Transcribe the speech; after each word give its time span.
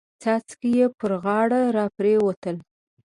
څاڅکي 0.21 0.69
يې 0.79 0.85
پر 0.99 1.11
غاړه 1.23 1.61
را 1.75 1.85
پريوتل. 1.97 2.57